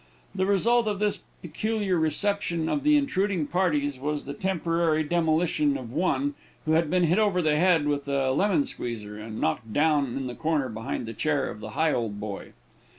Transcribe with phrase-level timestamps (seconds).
[0.33, 5.93] The result of this peculiar reception of the intruding parties was the temporary demolition of
[5.93, 6.33] one,
[6.65, 10.25] who had been hit over the head with the lemon squeezer, and knocked down in
[10.25, 12.53] the corner behind the chair of the Higholdboy.